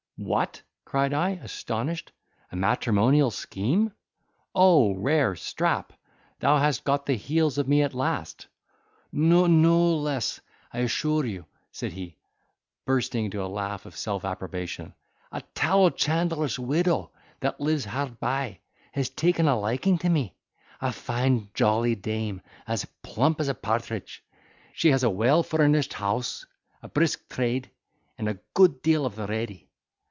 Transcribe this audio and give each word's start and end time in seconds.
"What!" 0.23 0.61
cried 0.85 1.15
I, 1.15 1.31
astonished, 1.41 2.11
"a 2.51 2.55
matrimonial 2.55 3.31
scheme? 3.31 3.91
O 4.53 4.93
rare 4.93 5.35
Strap! 5.35 5.93
thou 6.39 6.59
hast 6.59 6.83
got 6.83 7.07
the 7.07 7.15
heels 7.15 7.57
of 7.57 7.67
me 7.67 7.81
at 7.81 7.95
last." 7.95 8.45
"N—no 9.11 9.95
less, 9.95 10.39
I 10.71 10.81
assure 10.81 11.25
you," 11.25 11.47
said 11.71 11.93
he, 11.93 12.17
bursting 12.85 13.25
into 13.25 13.43
a 13.43 13.49
laugh 13.49 13.87
of 13.87 13.97
self 13.97 14.23
approbation: 14.23 14.93
"a 15.31 15.41
tallow 15.55 15.89
chandler's 15.89 16.59
widow 16.59 17.09
that 17.39 17.59
lives 17.59 17.85
hard 17.85 18.19
by, 18.19 18.59
has 18.91 19.09
taken 19.09 19.47
a 19.47 19.59
liking 19.59 19.97
to 19.97 20.09
me, 20.09 20.35
a 20.81 20.91
fine 20.91 21.49
jolly 21.55 21.95
dame, 21.95 22.43
as 22.67 22.85
plump 23.01 23.39
as 23.39 23.47
a 23.47 23.55
partridge. 23.55 24.23
She 24.75 24.89
has 24.91 25.01
a 25.01 25.09
well 25.09 25.41
furnished 25.41 25.93
house, 25.93 26.45
a 26.83 26.87
brisk 26.87 27.27
trade, 27.27 27.71
and 28.19 28.29
a 28.29 28.37
good 28.53 28.83
deal 28.83 29.07
of 29.07 29.15
the 29.15 29.25
ready. 29.25 29.67